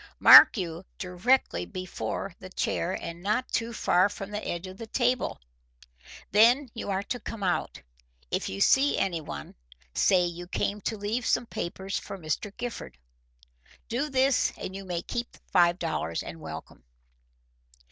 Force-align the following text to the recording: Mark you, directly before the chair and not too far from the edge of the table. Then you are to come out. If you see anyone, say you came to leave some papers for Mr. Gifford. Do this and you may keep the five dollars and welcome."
Mark 0.17 0.57
you, 0.57 0.83
directly 0.97 1.63
before 1.63 2.33
the 2.39 2.49
chair 2.49 2.91
and 2.99 3.21
not 3.21 3.47
too 3.49 3.71
far 3.71 4.09
from 4.09 4.31
the 4.31 4.43
edge 4.47 4.65
of 4.65 4.77
the 4.79 4.87
table. 4.87 5.39
Then 6.31 6.69
you 6.73 6.89
are 6.89 7.03
to 7.03 7.19
come 7.19 7.43
out. 7.43 7.83
If 8.31 8.49
you 8.49 8.61
see 8.61 8.97
anyone, 8.97 9.53
say 9.93 10.25
you 10.25 10.47
came 10.47 10.81
to 10.81 10.97
leave 10.97 11.27
some 11.27 11.45
papers 11.45 11.99
for 11.99 12.17
Mr. 12.17 12.51
Gifford. 12.57 12.97
Do 13.89 14.09
this 14.09 14.51
and 14.57 14.75
you 14.75 14.85
may 14.85 15.03
keep 15.03 15.33
the 15.33 15.39
five 15.51 15.77
dollars 15.77 16.23
and 16.23 16.41
welcome." 16.41 16.83